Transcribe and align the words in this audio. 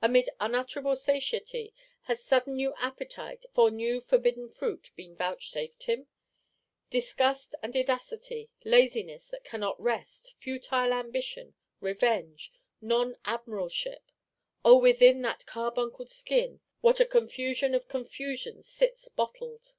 Amid 0.00 0.30
unutterable 0.38 0.94
satiety, 0.94 1.74
has 2.02 2.22
sudden 2.22 2.54
new 2.54 2.72
appetite, 2.76 3.44
for 3.52 3.68
new 3.68 4.00
forbidden 4.00 4.48
fruit, 4.48 4.92
been 4.94 5.16
vouchsafed 5.16 5.82
him? 5.82 6.06
Disgust 6.88 7.56
and 7.64 7.74
edacity; 7.74 8.48
laziness 8.64 9.26
that 9.26 9.42
cannot 9.42 9.80
rest; 9.82 10.34
futile 10.38 10.92
ambition, 10.92 11.56
revenge, 11.80 12.52
non 12.80 13.16
admiralship:—O, 13.24 14.78
within 14.78 15.20
that 15.22 15.44
carbuncled 15.46 16.10
skin 16.10 16.60
what 16.80 17.00
a 17.00 17.04
confusion 17.04 17.74
of 17.74 17.88
confusions 17.88 18.68
sits 18.68 19.08
bottled! 19.08 19.74